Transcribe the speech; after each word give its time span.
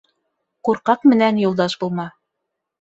Курҡаҡ 0.69 1.05
менән 1.13 1.43
юлдаш 1.45 1.79
булма 1.85 2.11